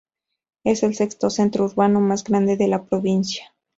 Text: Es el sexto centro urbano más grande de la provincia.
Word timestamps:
Es 0.63 0.81
el 0.81 0.95
sexto 0.95 1.29
centro 1.29 1.63
urbano 1.65 1.99
más 1.99 2.23
grande 2.23 2.57
de 2.57 2.67
la 2.67 2.85
provincia. 2.85 3.53